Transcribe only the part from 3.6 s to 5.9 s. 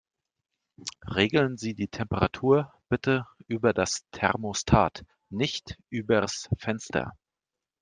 das Thermostat, nicht